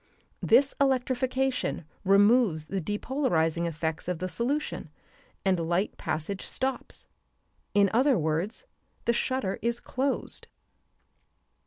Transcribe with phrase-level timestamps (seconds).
[0.41, 4.89] This electrification removes the depolarizing effects of the solution
[5.45, 7.07] and light passage stops;
[7.75, 8.65] in other words,
[9.05, 10.47] the shutter is closed.